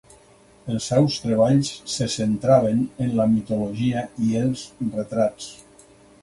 Els 0.75 0.85
seus 0.91 1.17
treballs 1.25 1.69
se 1.95 2.07
centraven 2.13 2.79
en 3.05 3.13
la 3.19 3.29
mitologia 3.35 4.03
i 4.31 4.35
els 4.41 4.65
retrats. 4.99 5.53